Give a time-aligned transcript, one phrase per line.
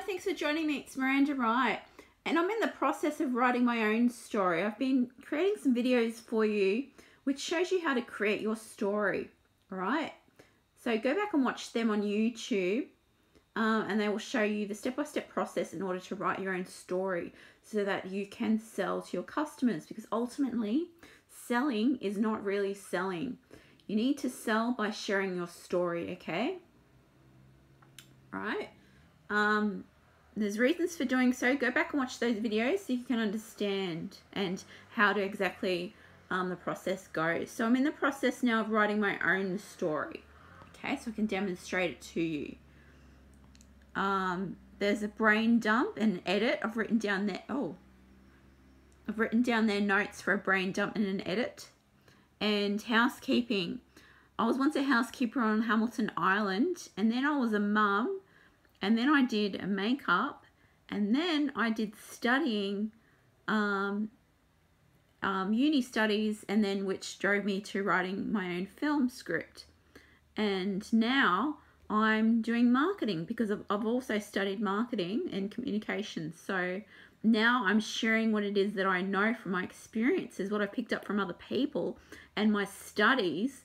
[0.00, 0.78] Hi, thanks for joining me.
[0.78, 1.78] It's Miranda Wright,
[2.24, 4.64] and I'm in the process of writing my own story.
[4.64, 6.84] I've been creating some videos for you
[7.24, 9.28] which shows you how to create your story,
[9.70, 10.14] all right?
[10.82, 12.86] So go back and watch them on YouTube,
[13.56, 16.38] um, and they will show you the step by step process in order to write
[16.38, 20.86] your own story so that you can sell to your customers because ultimately,
[21.28, 23.36] selling is not really selling.
[23.86, 26.56] You need to sell by sharing your story, okay?
[28.32, 28.70] Right?
[29.30, 29.84] Um,
[30.36, 31.56] there's reasons for doing so.
[31.56, 35.94] Go back and watch those videos so you can understand and how to exactly
[36.30, 37.50] um, the process goes.
[37.50, 40.24] So I'm in the process now of writing my own story.
[40.74, 42.56] Okay, so I can demonstrate it to you.
[43.94, 46.60] Um, there's a brain dump and edit.
[46.62, 47.42] I've written down there.
[47.48, 47.76] Oh,
[49.08, 51.68] I've written down their notes for a brain dump and an edit.
[52.40, 53.80] And housekeeping.
[54.38, 58.20] I was once a housekeeper on Hamilton Island, and then I was a mum
[58.82, 60.44] and then I did makeup,
[60.88, 62.92] and then I did studying,
[63.48, 64.10] um,
[65.22, 69.66] um, uni studies, and then which drove me to writing my own film script.
[70.36, 71.58] And now
[71.90, 76.40] I'm doing marketing because I've also studied marketing and communications.
[76.40, 76.80] So
[77.22, 80.92] now I'm sharing what it is that I know from my experiences, what I picked
[80.92, 81.98] up from other people,
[82.36, 83.62] and my studies,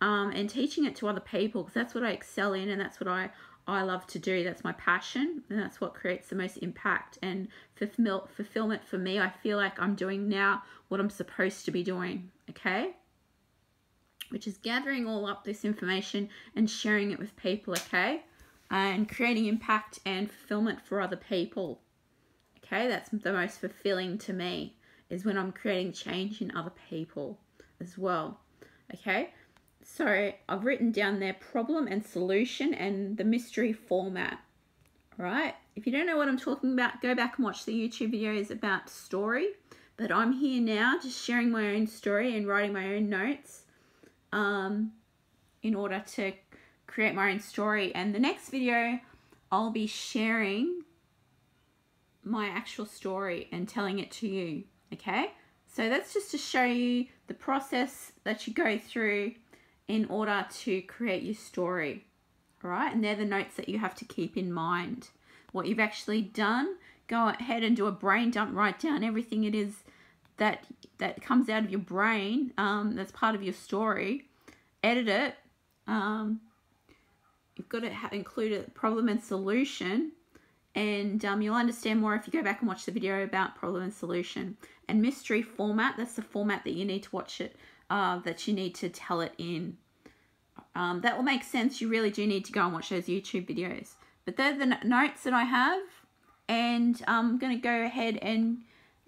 [0.00, 3.00] um, and teaching it to other people because that's what I excel in and that's
[3.00, 3.30] what I
[3.66, 4.44] I love to do.
[4.44, 9.18] That's my passion, and that's what creates the most impact and fulfill, fulfillment for me.
[9.18, 12.90] I feel like I'm doing now what I'm supposed to be doing, okay?
[14.28, 18.22] Which is gathering all up this information and sharing it with people, okay?
[18.70, 21.80] And creating impact and fulfillment for other people,
[22.58, 22.86] okay?
[22.88, 24.76] That's the most fulfilling to me,
[25.08, 27.38] is when I'm creating change in other people
[27.80, 28.40] as well,
[28.92, 29.30] okay?
[29.84, 34.40] So I've written down their problem and solution and the mystery format.
[35.16, 35.54] Right?
[35.76, 38.50] If you don't know what I'm talking about, go back and watch the YouTube videos
[38.50, 39.48] about story.
[39.96, 43.62] But I'm here now just sharing my own story and writing my own notes
[44.32, 44.92] um,
[45.62, 46.32] in order to
[46.86, 47.94] create my own story.
[47.94, 48.98] And the next video,
[49.52, 50.82] I'll be sharing
[52.24, 54.64] my actual story and telling it to you.
[54.92, 55.30] Okay?
[55.72, 59.34] So that's just to show you the process that you go through
[59.88, 62.04] in order to create your story.
[62.62, 65.10] Right, and they're the notes that you have to keep in mind.
[65.52, 66.76] What you've actually done,
[67.08, 69.82] go ahead and do a brain dump, write down everything it is
[70.38, 70.64] that
[70.98, 74.24] that comes out of your brain um, that's part of your story.
[74.82, 75.34] Edit it.
[75.86, 76.40] Um,
[77.56, 80.12] you've got to include a problem and solution
[80.74, 83.82] and um, you'll understand more if you go back and watch the video about problem
[83.82, 84.56] and solution
[84.88, 87.56] and mystery format that's the format that you need to watch it
[87.90, 89.76] uh, that you need to tell it in.
[90.74, 91.80] Um, that will make sense.
[91.80, 93.94] You really do need to go and watch those YouTube videos.
[94.24, 95.82] But they're the notes that I have.
[96.48, 98.58] And I'm going to go ahead and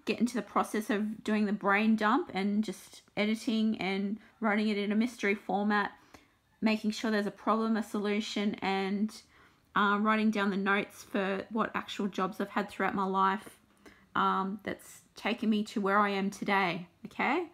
[0.04, 4.78] get into the process of doing the brain dump and just editing and writing it
[4.78, 5.92] in a mystery format.
[6.62, 9.14] Making sure there's a problem, a solution, and
[9.74, 13.58] uh, writing down the notes for what actual jobs I've had throughout my life
[14.14, 16.86] um, that's taken me to where I am today.
[17.04, 17.44] Okay?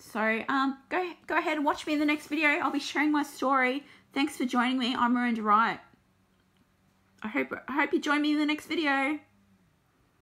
[0.00, 2.48] So um, go, go ahead and watch me in the next video.
[2.48, 3.84] I'll be sharing my story.
[4.12, 4.94] Thanks for joining me.
[4.96, 5.78] I'm Miranda Wright.
[7.22, 9.18] I hope, I hope you join me in the next video.